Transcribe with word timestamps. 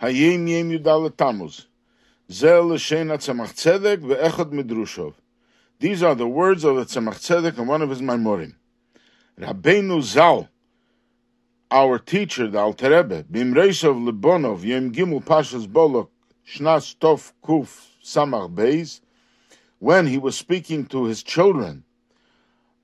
Hayom 0.00 0.48
Yom 0.48 0.70
Yudal 0.70 1.14
Tammuz. 1.14 1.66
Zel 2.32 2.70
Shena 2.70 3.18
Tzemach 3.18 3.52
Tzedek 3.52 3.98
ve'echad 3.98 4.50
midrushov. 4.50 5.12
These 5.78 6.02
are 6.02 6.14
the 6.14 6.26
words 6.26 6.64
of 6.64 6.76
the 6.76 6.84
Tzemach 6.86 7.16
Tzedek 7.16 7.58
and 7.58 7.68
one 7.68 7.82
of 7.82 7.90
his 7.90 8.00
Maimorim. 8.00 8.54
Rabbeinu 9.38 10.00
Zal, 10.00 10.48
our 11.70 11.98
teacher, 11.98 12.48
the 12.48 12.58
Alter 12.58 12.96
Rebbe, 12.96 13.24
Bimreisov 13.24 14.10
Lebonov, 14.10 14.62
Yem 14.64 14.90
Gimel 14.90 15.22
Pashas 15.22 15.66
Bolok, 15.66 16.08
Shnas 16.48 16.96
Tov 16.96 17.32
Kuf 17.44 17.88
Samach 18.02 18.54
Beis, 18.54 19.02
when 19.80 20.06
he 20.06 20.16
was 20.16 20.34
speaking 20.34 20.86
to 20.86 21.04
his 21.04 21.22
children 21.22 21.84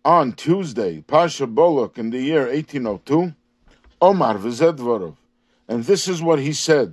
on 0.05 0.35
Tuesday, 0.35 1.01
Pasha 1.01 1.47
Bolok, 1.47 1.97
in 1.97 2.11
the 2.11 2.21
year 2.21 2.47
1802, 2.47 3.35
Omar 4.03 4.35
V'zedvorov, 4.35 5.17
and 5.67 5.85
this 5.85 6.09
is 6.09 6.21
what 6.21 6.39
he 6.39 6.53
said, 6.53 6.93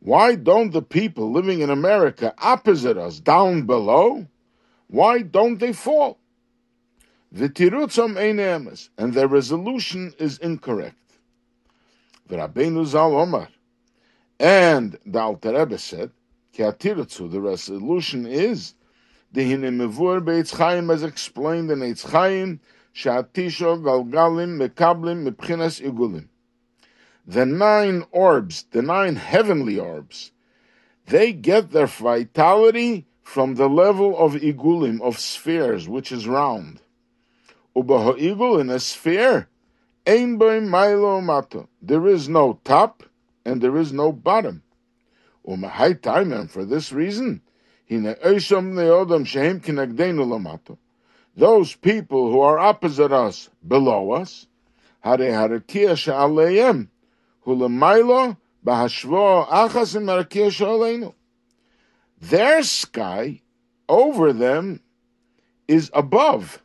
why 0.00 0.36
don't 0.36 0.72
the 0.72 0.82
people 0.82 1.32
living 1.32 1.60
in 1.60 1.70
America 1.70 2.32
opposite 2.38 2.96
us, 2.96 3.18
down 3.18 3.62
below, 3.62 4.26
why 4.86 5.22
don't 5.22 5.58
they 5.58 5.72
fall? 5.72 6.18
And 7.30 7.54
their 9.12 9.28
resolution 9.28 10.14
is 10.18 10.38
incorrect. 10.38 10.96
The 12.28 12.36
Rabbeinu 12.36 12.86
Zal 12.86 13.16
Omar. 13.16 13.48
And 14.40 14.98
the 15.04 15.18
Alter 15.18 15.58
Rebbe 15.58 15.78
said, 15.78 16.12
the 16.56 17.40
resolution 17.40 18.26
is, 18.26 18.74
the 19.32 19.42
Hinemevur 19.42 20.20
Beitz 20.24 20.54
Chaim 20.56 20.90
as 20.90 21.02
explained 21.02 21.70
in 21.70 21.80
Eitz 21.80 22.08
Chaim, 22.10 22.60
Shatisho 22.94 23.78
Galgalim 23.82 24.58
Mekablim 24.58 25.28
Mepchinas 25.28 25.80
Igulim. 25.82 26.28
The 27.28 27.44
nine 27.44 28.06
orbs, 28.10 28.64
the 28.70 28.80
nine 28.80 29.16
heavenly 29.16 29.78
orbs, 29.78 30.32
they 31.08 31.34
get 31.34 31.72
their 31.72 31.86
vitality 31.86 33.06
from 33.22 33.56
the 33.56 33.68
level 33.68 34.16
of 34.16 34.32
igulim, 34.32 35.02
of 35.02 35.18
spheres, 35.18 35.86
which 35.86 36.10
is 36.10 36.26
round. 36.26 36.80
Ubaha 37.76 38.18
igul 38.18 38.58
in 38.62 38.70
a 38.70 38.80
sphere, 38.80 39.46
Ein 40.06 40.38
milo 40.38 41.20
mato. 41.20 41.68
There 41.82 42.06
is 42.06 42.30
no 42.30 42.60
top 42.64 43.02
and 43.44 43.60
there 43.60 43.76
is 43.76 43.92
no 43.92 44.10
bottom. 44.10 44.62
Umahai 45.46 46.00
time, 46.00 46.32
and 46.32 46.50
for 46.50 46.64
this 46.64 46.92
reason, 46.92 47.42
hine 47.90 48.14
oisham 48.24 48.72
neodam 48.72 49.26
shehem 49.26 49.60
kinagdeinu 49.60 50.24
lamato. 50.24 50.78
Those 51.36 51.74
people 51.74 52.32
who 52.32 52.40
are 52.40 52.58
opposite 52.58 53.12
us, 53.12 53.50
below 53.66 54.12
us, 54.12 54.46
hare 55.00 55.62
she'aleim, 55.68 56.88
Their 62.20 62.62
sky 62.62 63.40
over 63.88 64.32
them 64.34 64.80
is 65.66 65.90
above, 65.94 66.62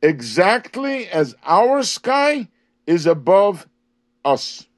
exactly 0.00 1.08
as 1.08 1.34
our 1.42 1.82
sky 1.82 2.48
is 2.86 3.06
above 3.06 3.66
us. 4.24 4.68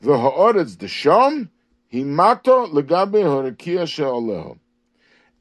The 0.00 0.12
V'ha'oretz 0.12 0.76
desham 0.76 1.50
himato 1.92 2.66
legabe 2.72 3.22
harakia 3.22 3.86
she'oleho. 3.86 4.58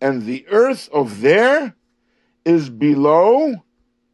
And 0.01 0.23
the 0.23 0.45
earth 0.49 0.89
of 0.91 1.21
there 1.21 1.75
is 2.43 2.69
below 2.69 3.63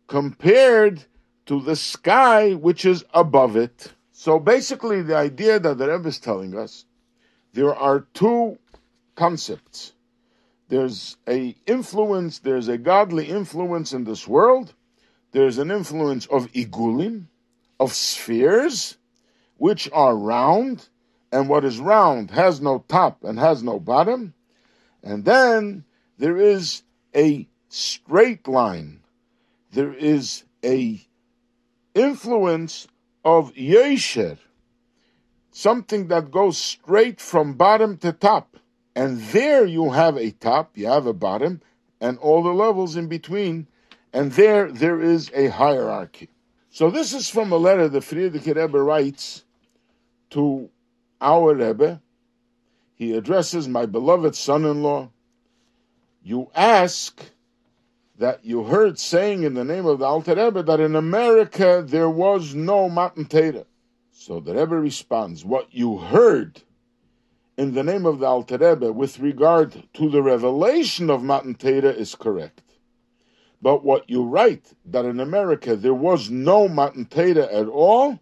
compared 0.05 1.05
to 1.47 1.59
the 1.61 1.75
sky 1.75 2.53
which 2.53 2.85
is 2.85 3.03
above 3.11 3.55
it. 3.55 3.94
So 4.19 4.38
basically 4.38 5.02
the 5.02 5.16
idea 5.16 5.62
that 5.62 5.78
the 5.78 5.90
Rebbe 5.90 6.09
is 6.09 6.19
telling 6.19 6.53
us, 6.53 6.84
there 7.53 7.74
are 7.74 8.06
two 8.13 8.59
concepts. 9.16 9.94
There's 10.68 11.16
a 11.25 11.56
influence, 11.66 12.40
there's 12.40 12.68
a 12.68 12.78
godly 12.78 13.29
influence 13.29 13.94
in 13.94 14.03
this 14.03 14.28
world. 14.28 14.74
There's 15.31 15.58
an 15.58 15.72
influence 15.72 16.25
of 16.25 16.52
igulim, 16.52 17.28
of 17.79 17.94
spheres, 17.94 18.97
which 19.56 19.90
are 19.94 20.18
round, 20.18 20.90
and 21.31 21.47
what 21.47 21.63
is 21.63 21.79
round 21.79 22.31
has 22.31 22.59
no 22.59 22.84
top 22.90 23.24
and 23.24 23.40
has 23.40 23.63
no 23.63 23.79
bottom. 23.79 24.34
And 25.02 25.24
then 25.24 25.85
there 26.18 26.35
is 26.35 26.84
a 27.16 27.47
straight 27.69 28.50
line. 28.50 29.00
There 29.72 29.94
is 29.94 30.44
a 30.62 31.00
influence 31.96 32.85
of 33.24 33.53
yesher, 33.53 34.38
something 35.52 36.07
that 36.07 36.31
goes 36.31 36.57
straight 36.57 37.19
from 37.19 37.53
bottom 37.53 37.97
to 37.97 38.12
top. 38.12 38.57
And 38.96 39.22
there 39.22 39.66
you 39.66 39.91
have 39.91 40.18
a 40.18 40.31
top, 40.31 40.78
you 40.78 40.88
have 40.88 41.06
a 41.06 41.13
bottom, 41.13 41.62
and 42.02 42.18
all 42.18 42.44
the 42.44 42.53
levels 42.53 42.96
in 42.96 43.08
between. 43.08 43.68
And 44.12 44.31
there, 44.31 44.72
there 44.72 45.00
is 45.00 45.31
a 45.34 45.47
hierarchy. 45.47 46.29
So 46.72 46.90
this 46.90 47.13
is 47.13 47.29
from 47.29 47.52
a 47.52 47.58
letter 47.58 47.88
the 47.88 48.00
Frierdiker 48.00 48.56
Rebbe 48.56 48.81
writes 48.81 49.44
to 50.31 50.69
our 51.22 51.56
Rebbe. 51.56 52.02
He 52.96 53.13
addresses 53.16 53.68
my 53.68 53.85
beloved 53.85 54.35
son-in-law. 54.35 55.09
You 56.24 56.50
ask 56.53 57.22
that 58.19 58.44
you 58.44 58.66
heard 58.66 59.00
saying 59.00 59.44
in 59.44 59.53
the 59.53 59.63
name 59.63 59.85
of 59.85 60.00
the 60.00 60.06
Alter 60.06 60.35
Rebbe 60.35 60.62
that 60.63 60.81
in 60.81 60.96
America 60.96 61.84
there 61.88 62.09
was 62.09 62.53
no 62.53 62.90
Matan 62.90 63.25
Torah. 63.25 63.66
So 64.12 64.41
the 64.41 64.53
Rebbe 64.53 64.78
responds, 64.78 65.46
what 65.46 65.74
you 65.74 65.97
heard 65.97 66.62
in 67.58 67.74
the 67.74 67.84
name 67.84 68.06
of 68.06 68.19
the 68.19 68.25
Alter 68.25 68.58
Rebbe 68.58 68.91
with 68.91 69.19
regard 69.19 69.84
to 69.94 70.09
the 70.09 70.22
revelation 70.22 71.09
of 71.09 71.24
Matan 71.24 71.56
Torah 71.56 71.94
is 71.94 72.13
correct. 72.13 72.62
But 73.62 73.85
what 73.85 74.09
you 74.09 74.24
write, 74.24 74.74
that 74.85 75.06
in 75.06 75.22
America 75.22 75.78
there 75.78 75.94
was 75.94 76.29
no 76.29 76.68
Matan 76.68 77.06
Torah 77.06 77.47
at 77.52 77.68
all, 77.68 78.19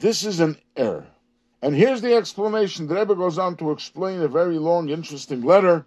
this 0.00 0.24
is 0.24 0.40
an 0.40 0.56
error. 0.76 1.06
And 1.62 1.76
here's 1.76 2.00
the 2.00 2.14
explanation. 2.14 2.88
The 2.88 2.96
Rebbe 2.96 3.14
goes 3.14 3.38
on 3.38 3.56
to 3.58 3.70
explain 3.70 4.20
a 4.20 4.28
very 4.28 4.58
long, 4.58 4.88
interesting 4.88 5.42
letter. 5.42 5.86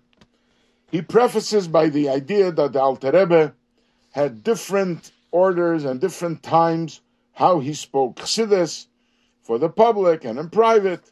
He 0.93 1.01
prefaces 1.01 1.67
by 1.67 1.89
the 1.89 2.07
idea 2.07 2.51
that 2.51 2.73
the 2.73 2.79
Alter 2.79 3.11
Rebbe 3.11 3.55
had 4.11 4.43
different 4.43 5.11
orders 5.31 5.85
and 5.85 5.99
different 5.99 6.43
times 6.43 7.01
how 7.31 7.61
he 7.61 7.73
spoke 7.73 8.17
Chassidus 8.17 8.85
for 9.41 9.57
the 9.57 9.69
public 9.69 10.23
and 10.23 10.37
in 10.37 10.51
private, 10.51 11.11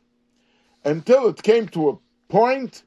until 0.86 1.28
it 1.30 1.42
came 1.42 1.68
to 1.70 1.90
a 1.90 1.98
point 2.30 2.84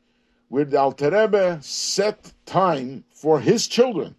where 0.49 0.65
the 0.65 0.79
Alter 0.79 1.11
Rebbe 1.11 1.59
set 1.63 2.33
time 2.47 3.03
for 3.11 3.41
his 3.41 3.67
children 3.67 4.15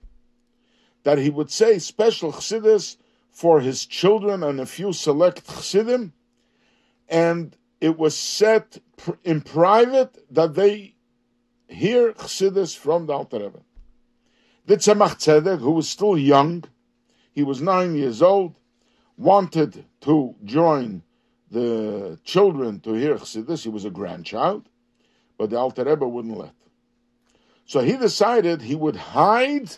that 1.03 1.17
he 1.17 1.29
would 1.29 1.51
say 1.51 1.79
special 1.79 2.33
chassidus 2.33 2.97
for 3.31 3.61
his 3.61 3.85
children 3.85 4.43
and 4.43 4.59
a 4.59 4.65
few 4.65 4.91
select 4.91 5.47
chassidim, 5.47 6.11
and 7.07 7.55
it 7.79 7.97
was 7.97 8.17
set 8.17 8.79
in 9.23 9.39
private 9.39 10.25
that 10.29 10.55
they 10.55 10.94
hear 11.67 12.13
chassidus 12.13 12.77
from 12.77 13.05
the 13.05 13.13
Alter 13.13 13.39
Rebbe. 13.39 13.59
The 14.65 14.77
Tzemach 14.77 15.17
Tzedek, 15.17 15.59
who 15.59 15.71
was 15.71 15.87
still 15.87 16.17
young, 16.17 16.63
he 17.31 17.43
was 17.43 17.61
nine 17.61 17.95
years 17.95 18.21
old, 18.21 18.55
wanted 19.17 19.85
to 20.01 20.35
join 20.43 21.03
the 21.51 22.19
children 22.23 22.79
to 22.81 22.93
hear 22.93 23.15
chassidus. 23.15 23.63
He 23.63 23.69
was 23.69 23.85
a 23.85 23.89
grandchild, 23.89 24.67
but 25.37 25.49
the 25.49 25.57
Alter 25.57 25.83
Rebbe 25.83 26.07
wouldn't 26.07 26.37
let. 26.37 26.53
So 27.65 27.81
he 27.81 27.97
decided 27.97 28.61
he 28.61 28.75
would 28.75 28.95
hide 28.95 29.77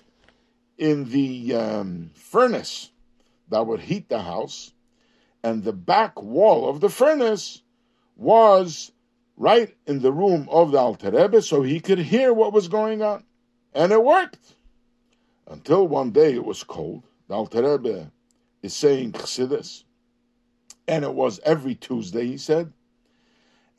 in 0.77 1.09
the 1.09 1.55
um, 1.55 2.11
furnace 2.13 2.91
that 3.49 3.65
would 3.65 3.79
heat 3.81 4.09
the 4.09 4.21
house, 4.21 4.73
and 5.43 5.63
the 5.63 5.73
back 5.73 6.21
wall 6.21 6.69
of 6.69 6.81
the 6.81 6.89
furnace 6.89 7.61
was 8.15 8.91
right 9.37 9.75
in 9.85 9.99
the 9.99 10.11
room 10.11 10.49
of 10.51 10.71
the 10.71 10.79
Alter 10.79 11.11
Rebbe, 11.11 11.41
so 11.41 11.61
he 11.61 11.79
could 11.79 11.99
hear 11.99 12.33
what 12.33 12.51
was 12.51 12.67
going 12.67 13.01
on, 13.01 13.23
and 13.73 13.91
it 13.91 14.03
worked. 14.03 14.55
Until 15.49 15.87
one 15.87 16.11
day 16.11 16.33
it 16.33 16.43
was 16.43 16.63
cold. 16.63 17.03
The 17.27 17.35
Alter 17.35 17.77
Rebbe 17.77 18.11
is 18.63 18.75
saying 18.75 19.13
Chassidus, 19.13 19.83
and 20.87 21.05
it 21.05 21.13
was 21.13 21.39
every 21.45 21.75
Tuesday, 21.75 22.25
he 22.25 22.37
said. 22.37 22.73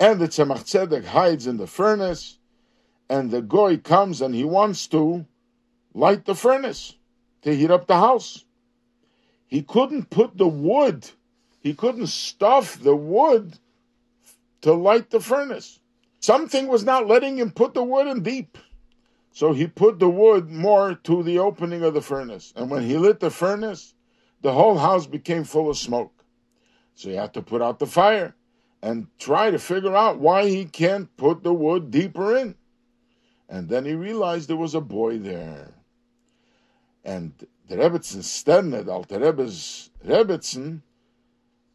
And 0.00 0.20
the 0.20 0.28
Tzemach 0.28 0.64
Tzedek 0.64 1.04
hides 1.04 1.46
in 1.46 1.56
the 1.56 1.66
furnace, 1.66 2.38
and 3.10 3.30
the 3.30 3.42
goy 3.42 3.78
comes 3.78 4.22
and 4.22 4.34
he 4.34 4.44
wants 4.44 4.86
to 4.88 5.26
light 5.92 6.24
the 6.24 6.34
furnace 6.34 6.94
to 7.42 7.54
heat 7.54 7.70
up 7.70 7.86
the 7.86 7.96
house. 7.96 8.44
He 9.46 9.62
couldn't 9.62 10.10
put 10.10 10.36
the 10.36 10.46
wood, 10.46 11.10
he 11.60 11.74
couldn't 11.74 12.08
stuff 12.08 12.78
the 12.80 12.94
wood 12.94 13.58
to 14.62 14.72
light 14.72 15.10
the 15.10 15.20
furnace. 15.20 15.80
Something 16.20 16.66
was 16.66 16.84
not 16.84 17.06
letting 17.06 17.38
him 17.38 17.50
put 17.50 17.74
the 17.74 17.82
wood 17.82 18.06
in 18.06 18.22
deep. 18.22 18.58
So 19.32 19.52
he 19.52 19.66
put 19.66 19.98
the 19.98 20.08
wood 20.08 20.50
more 20.50 20.94
to 20.94 21.22
the 21.22 21.38
opening 21.38 21.84
of 21.84 21.94
the 21.94 22.00
furnace. 22.02 22.52
And 22.56 22.70
when 22.70 22.82
he 22.82 22.96
lit 22.96 23.20
the 23.20 23.30
furnace, 23.30 23.94
the 24.42 24.52
whole 24.52 24.78
house 24.78 25.06
became 25.06 25.44
full 25.44 25.70
of 25.70 25.76
smoke. 25.76 26.24
So 26.94 27.08
he 27.08 27.14
had 27.14 27.34
to 27.34 27.42
put 27.42 27.62
out 27.62 27.78
the 27.78 27.86
fire 27.86 28.34
and 28.82 29.06
try 29.18 29.50
to 29.50 29.58
figure 29.58 29.94
out 29.94 30.18
why 30.18 30.48
he 30.48 30.64
can't 30.64 31.16
put 31.16 31.42
the 31.42 31.54
wood 31.54 31.90
deeper 31.90 32.36
in. 32.36 32.56
And 33.48 33.68
then 33.68 33.84
he 33.84 33.94
realized 33.94 34.48
there 34.48 34.56
was 34.56 34.74
a 34.74 34.80
boy 34.80 35.18
there. 35.18 35.74
And 37.04 37.32
the 37.68 37.76
Rebbetzin 37.76 38.22
Sterna, 38.22 38.86
Alter 38.88 39.20
Rebbe's 39.20 39.90
Rebbetzin, 40.04 40.82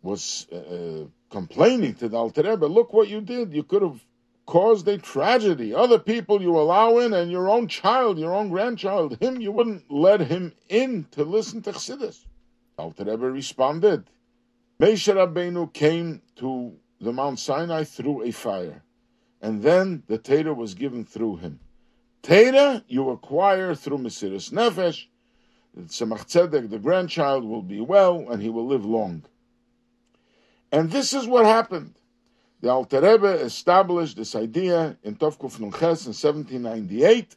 was 0.04 0.48
uh, 0.52 0.58
uh, 0.58 1.06
complaining 1.32 1.96
to 1.96 2.10
the 2.10 2.18
Alter 2.18 2.44
Rebbe, 2.44 2.66
look 2.66 2.94
what 2.94 3.08
you 3.08 3.22
did. 3.22 3.54
You 3.54 3.64
could 3.64 3.82
have 3.82 4.04
caused 4.46 4.88
a 4.90 4.98
tragedy. 4.98 5.74
Other 5.74 5.98
people 5.98 6.42
you 6.42 6.58
allow 6.58 7.00
in, 7.00 7.14
and 7.14 7.32
your 7.32 7.50
own 7.50 7.70
child, 7.70 8.20
your 8.20 8.36
own 8.36 8.50
grandchild, 8.50 9.18
him, 9.22 9.40
you 9.40 9.52
wouldn't 9.52 9.90
let 9.90 10.20
him 10.20 10.54
in 10.68 11.08
to 11.12 11.24
listen 11.24 11.62
to 11.64 11.72
Chassidus. 11.72 12.26
Alter 12.78 13.06
Rebbe 13.06 13.32
responded, 13.32 14.10
Moshe 14.80 15.14
Rabbeinu 15.14 15.72
came 15.72 16.22
to 16.36 16.74
the 17.00 17.14
Mount 17.14 17.40
Sinai 17.40 17.86
through 17.86 18.24
a 18.24 18.32
fire, 18.32 18.84
and 19.42 19.64
then 19.64 20.04
the 20.08 20.18
Torah 20.18 20.54
was 20.54 20.74
given 20.74 21.06
through 21.06 21.38
him. 21.38 21.60
Torah 22.22 22.84
you 22.88 23.10
acquire 23.10 23.76
through 23.76 24.00
Mesiris 24.00 24.52
Nefesh. 24.52 25.06
Tzemach 25.78 26.26
Tzedek, 26.26 26.70
the 26.70 26.80
grandchild, 26.80 27.44
will 27.44 27.62
be 27.62 27.82
well 27.82 28.30
and 28.30 28.42
he 28.42 28.50
will 28.50 28.68
live 28.68 28.86
long. 28.86 29.24
And 30.74 30.90
this 30.90 31.14
is 31.14 31.28
what 31.28 31.46
happened. 31.46 31.94
The 32.62 32.72
Alter 32.72 33.00
Rebbe 33.00 33.32
established 33.42 34.18
this 34.18 34.34
idea 34.34 34.98
in 35.04 35.16
Tovkuf 35.16 35.60
Nunches 35.60 36.08
in 36.08 36.16
1798 36.16 37.36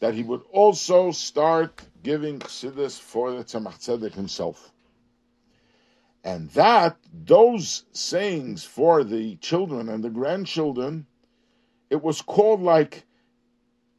that 0.00 0.14
he 0.14 0.24
would 0.24 0.42
also 0.50 1.12
start 1.12 1.80
giving 2.02 2.40
chassidus 2.40 2.98
for 2.98 3.30
the 3.30 3.44
Tzemach 3.44 3.78
Tzedek 3.78 4.14
himself. 4.14 4.72
And 6.24 6.50
that, 6.50 6.96
those 7.12 7.84
sayings 7.92 8.64
for 8.64 9.04
the 9.04 9.36
children 9.36 9.88
and 9.88 10.02
the 10.02 10.10
grandchildren, 10.10 11.06
it 11.88 12.02
was 12.02 12.20
called 12.20 12.62
like 12.62 13.04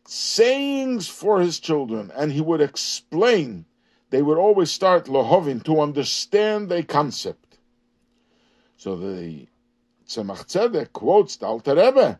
sayings 0.05 1.07
for 1.07 1.39
his 1.39 1.61
children, 1.61 2.11
and 2.13 2.33
he 2.33 2.41
would 2.41 2.59
explain. 2.59 3.63
They 4.09 4.21
would 4.21 4.37
always 4.37 4.71
start 4.71 5.05
lohovin 5.05 5.63
to 5.63 5.79
understand 5.79 6.69
a 6.73 6.83
concept. 6.83 7.46
So 8.77 8.95
the 8.95 9.47
Tzemach 10.07 10.45
Tzedek 10.45 10.93
quotes 10.93 11.37
the 11.37 11.47
Alter 11.47 11.75
Rebbe 11.75 12.19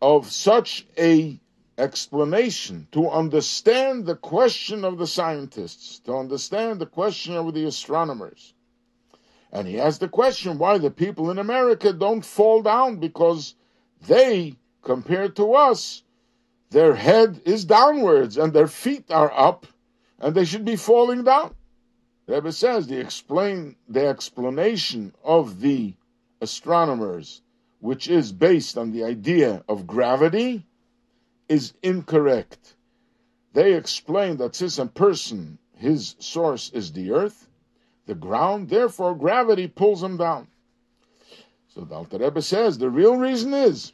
of 0.00 0.30
such 0.30 0.86
a 0.96 1.38
explanation 1.76 2.86
to 2.92 3.10
understand 3.10 4.06
the 4.06 4.14
question 4.14 4.84
of 4.84 4.98
the 4.98 5.06
scientists, 5.06 5.98
to 6.00 6.14
understand 6.14 6.80
the 6.80 6.86
question 6.86 7.34
of 7.34 7.54
the 7.54 7.64
astronomers. 7.64 8.54
And 9.50 9.66
he 9.66 9.80
asked 9.80 10.00
the 10.00 10.08
question 10.08 10.58
why 10.58 10.78
the 10.78 10.90
people 10.90 11.30
in 11.30 11.38
America 11.38 11.92
don't 11.92 12.24
fall 12.24 12.62
down 12.62 12.96
because 12.96 13.56
they, 14.06 14.54
compared 14.82 15.34
to 15.36 15.54
us, 15.54 16.04
their 16.70 16.94
head 16.94 17.42
is 17.44 17.64
downwards 17.64 18.38
and 18.38 18.52
their 18.52 18.68
feet 18.68 19.10
are 19.10 19.32
up 19.32 19.66
and 20.20 20.34
they 20.34 20.44
should 20.44 20.64
be 20.64 20.76
falling 20.76 21.24
down. 21.24 21.54
Rebbe 22.26 22.52
says 22.52 22.86
the 22.86 23.00
explain 23.00 23.76
the 23.88 24.06
explanation 24.06 25.12
of 25.24 25.60
the 25.60 25.94
astronomers, 26.40 27.42
which 27.80 28.08
is 28.08 28.32
based 28.32 28.78
on 28.78 28.92
the 28.92 29.04
idea 29.04 29.64
of 29.68 29.86
gravity, 29.86 30.64
is 31.48 31.74
incorrect. 31.82 32.76
They 33.52 33.74
explain 33.74 34.36
that 34.38 34.54
since 34.54 34.78
a 34.78 34.86
person, 34.86 35.58
his 35.76 36.14
source 36.18 36.70
is 36.70 36.92
the 36.92 37.10
earth, 37.10 37.48
the 38.06 38.14
ground, 38.14 38.68
therefore 38.68 39.14
gravity 39.14 39.68
pulls 39.68 40.02
him 40.02 40.16
down. 40.16 40.46
So 41.68 41.82
the 41.82 41.94
Alter 41.94 42.18
Rebbe 42.18 42.42
says 42.42 42.78
the 42.78 42.90
real 42.90 43.16
reason 43.16 43.52
is 43.52 43.92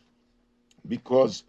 because 0.86 1.44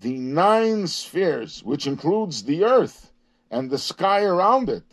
the 0.00 0.16
nine 0.16 0.86
spheres, 0.86 1.62
which 1.64 1.86
includes 1.86 2.42
the 2.42 2.64
earth 2.64 3.12
and 3.50 3.70
the 3.70 3.78
sky 3.78 4.24
around 4.24 4.68
it, 4.68 4.84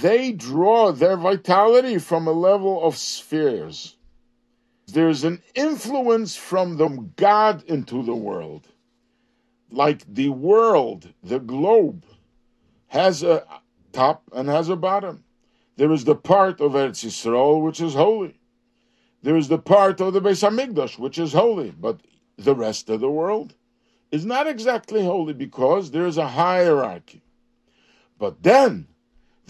they 0.00 0.32
draw 0.32 0.92
their 0.92 1.16
vitality 1.16 1.98
from 1.98 2.26
a 2.26 2.32
level 2.32 2.84
of 2.84 2.96
spheres 2.96 3.96
there's 4.92 5.24
an 5.24 5.42
influence 5.54 6.36
from 6.36 6.76
the 6.76 6.88
God 7.16 7.62
into 7.64 8.02
the 8.02 8.14
world. 8.14 8.66
Like 9.70 10.02
the 10.12 10.30
world, 10.30 11.12
the 11.22 11.38
globe, 11.38 12.04
has 12.88 13.22
a 13.22 13.44
top 13.92 14.22
and 14.32 14.48
has 14.48 14.68
a 14.68 14.76
bottom. 14.76 15.24
There 15.76 15.92
is 15.92 16.04
the 16.04 16.16
part 16.16 16.60
of 16.60 16.72
Eretz 16.72 17.04
Yisrael 17.04 17.62
which 17.62 17.80
is 17.80 17.94
holy. 17.94 18.38
There 19.22 19.36
is 19.36 19.48
the 19.48 19.58
part 19.58 20.00
of 20.00 20.12
the 20.12 20.20
Beis 20.20 20.48
Hamikdash 20.48 20.98
which 20.98 21.18
is 21.18 21.32
holy, 21.32 21.70
but 21.70 22.00
the 22.36 22.54
rest 22.54 22.90
of 22.90 23.00
the 23.00 23.10
world 23.10 23.54
is 24.10 24.24
not 24.24 24.46
exactly 24.46 25.04
holy 25.04 25.34
because 25.34 25.90
there 25.90 26.06
is 26.06 26.18
a 26.18 26.26
hierarchy. 26.26 27.22
But 28.18 28.42
then 28.42 28.88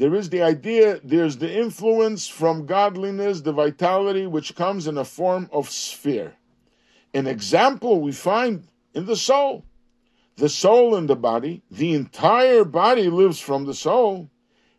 there 0.00 0.14
is 0.14 0.30
the 0.30 0.40
idea, 0.40 0.98
there's 1.04 1.36
the 1.36 1.54
influence 1.54 2.26
from 2.26 2.64
godliness, 2.64 3.42
the 3.42 3.52
vitality, 3.52 4.26
which 4.26 4.54
comes 4.54 4.86
in 4.86 4.96
a 4.96 5.04
form 5.04 5.50
of 5.52 5.68
sphere. 5.68 6.36
An 7.12 7.26
example 7.26 8.00
we 8.00 8.12
find 8.12 8.66
in 8.94 9.04
the 9.04 9.14
soul. 9.14 9.66
The 10.36 10.48
soul 10.48 10.96
in 10.96 11.06
the 11.06 11.16
body, 11.16 11.64
the 11.70 11.92
entire 11.92 12.64
body 12.64 13.10
lives 13.10 13.40
from 13.40 13.66
the 13.66 13.74
soul, 13.74 14.30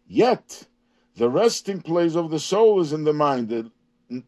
yet 0.08 0.68
the 1.16 1.30
resting 1.30 1.82
place 1.82 2.16
of 2.16 2.32
the 2.32 2.40
soul 2.40 2.82
is 2.82 2.92
in 2.92 3.04
the 3.04 3.14
mind. 3.14 3.50
The, 3.50 3.72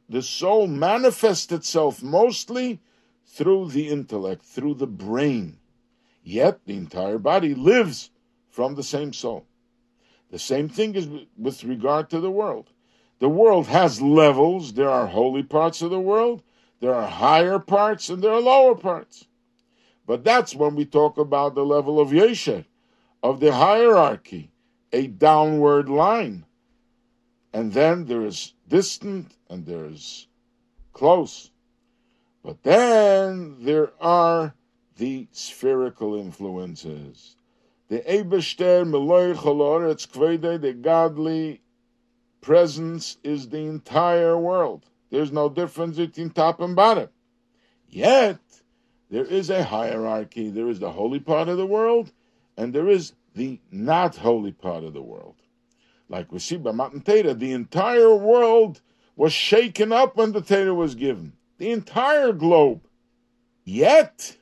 the 0.07 0.21
soul 0.21 0.67
manifests 0.67 1.51
itself 1.51 2.03
mostly 2.03 2.79
through 3.25 3.69
the 3.69 3.89
intellect, 3.89 4.43
through 4.43 4.75
the 4.75 4.85
brain. 4.85 5.57
Yet 6.21 6.59
the 6.67 6.77
entire 6.77 7.17
body 7.17 7.55
lives 7.55 8.11
from 8.47 8.75
the 8.75 8.83
same 8.83 9.11
soul. 9.11 9.47
The 10.33 10.39
same 10.39 10.67
thing 10.67 10.95
is 10.95 11.07
with 11.37 11.63
regard 11.63 12.09
to 12.09 12.19
the 12.19 12.31
world. 12.31 12.71
The 13.19 13.29
world 13.29 13.67
has 13.67 14.01
levels. 14.01 14.73
There 14.73 14.89
are 14.89 15.05
holy 15.05 15.43
parts 15.43 15.83
of 15.83 15.91
the 15.91 15.99
world, 15.99 16.41
there 16.79 16.95
are 16.95 17.07
higher 17.07 17.59
parts, 17.59 18.09
and 18.09 18.23
there 18.23 18.31
are 18.31 18.41
lower 18.41 18.73
parts. 18.73 19.27
But 20.07 20.23
that's 20.23 20.55
when 20.55 20.73
we 20.73 20.85
talk 20.85 21.19
about 21.19 21.53
the 21.53 21.63
level 21.63 21.99
of 21.99 22.09
Yesher, 22.09 22.65
of 23.21 23.41
the 23.41 23.53
hierarchy, 23.53 24.49
a 24.91 25.05
downward 25.05 25.87
line. 25.87 26.45
And 27.53 27.73
then 27.73 28.05
there 28.05 28.25
is 28.25 28.53
distant 28.67 29.37
and 29.51 29.67
there 29.67 29.85
is 29.85 30.25
close. 30.93 31.51
But 32.41 32.63
then 32.63 33.57
there 33.59 33.91
are 34.01 34.55
the 34.97 35.27
spherical 35.31 36.15
influences 36.15 37.35
the 37.89 37.99
Eberster 37.99 38.85
Meloy 38.85 39.35
Choloretz 39.35 40.07
Kvede, 40.07 40.61
the 40.61 40.73
godly 40.73 41.61
presence 42.41 43.17
is 43.23 43.49
the 43.49 43.65
entire 43.65 44.37
world. 44.37 44.85
There's 45.09 45.31
no 45.31 45.49
difference 45.49 45.97
between 45.97 46.31
top 46.31 46.59
and 46.59 46.75
bottom. 46.75 47.09
Yet, 47.87 48.39
there 49.09 49.25
is 49.25 49.49
a 49.49 49.63
hierarchy. 49.63 50.49
There 50.49 50.69
is 50.69 50.79
the 50.79 50.91
holy 50.91 51.19
part 51.19 51.47
of 51.47 51.57
the 51.57 51.65
world, 51.65 52.11
and 52.57 52.73
there 52.73 52.89
is 52.89 53.13
the 53.35 53.59
not 53.71 54.15
holy 54.15 54.51
part 54.51 54.83
of 54.83 54.93
the 54.93 55.01
world. 55.01 55.35
Like 56.09 56.31
we 56.31 56.39
see 56.39 56.57
by 56.57 56.71
Matan 56.71 57.01
Torah, 57.01 57.33
the 57.33 57.53
entire 57.53 58.15
world 58.15 58.81
was 59.15 59.33
shaken 59.33 59.91
up 59.91 60.15
when 60.15 60.31
the 60.31 60.41
Torah 60.41 60.73
was 60.73 60.95
given. 60.95 61.33
The 61.59 61.71
entire 61.71 62.33
globe. 62.33 62.87
Yet, 63.63 64.37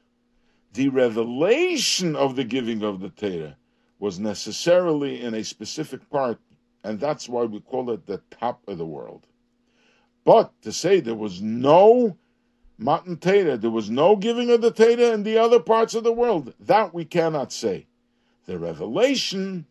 the 0.74 0.90
revelation 0.90 2.16
of 2.16 2.36
the 2.36 2.44
giving 2.44 2.84
of 2.84 3.00
the 3.00 3.10
Torah 3.10 3.58
was 4.00 4.20
necessarily 4.20 5.22
in 5.22 5.34
a 5.34 5.44
specific 5.44 6.10
part, 6.10 6.40
and 6.84 7.00
that's 7.00 7.30
why 7.30 7.44
we 7.44 7.60
call 7.60 7.92
it 7.92 8.06
the 8.06 8.22
top 8.32 8.62
of 8.68 8.78
the 8.78 8.86
world. 8.86 9.28
But 10.24 10.51
to 10.62 10.72
say 10.72 11.00
there 11.00 11.16
was 11.16 11.42
no 11.42 12.18
Matan 12.78 13.18
Torah, 13.18 13.58
there 13.58 13.70
was 13.70 13.90
no 13.90 14.16
giving 14.16 14.50
of 14.50 14.62
the 14.62 14.72
Torah 14.72 15.13
in 15.13 15.24
the 15.24 15.38
other 15.38 15.60
parts 15.60 15.94
of 15.94 16.04
the 16.04 16.12
world, 16.12 16.54
that 16.60 16.94
we 16.94 17.06
cannot 17.06 17.51
say. 17.51 17.86
The 18.46 18.58
revelation, 18.58 19.68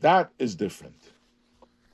that 0.00 0.30
is 0.38 0.56
different. 0.56 1.13